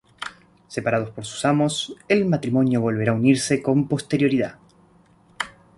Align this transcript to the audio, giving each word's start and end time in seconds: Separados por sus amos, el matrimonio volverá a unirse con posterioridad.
Separados 0.67 1.11
por 1.11 1.25
sus 1.25 1.45
amos, 1.45 1.95
el 2.07 2.25
matrimonio 2.25 2.81
volverá 2.81 3.11
a 3.11 3.15
unirse 3.15 3.61
con 3.61 3.87
posterioridad. 3.87 4.57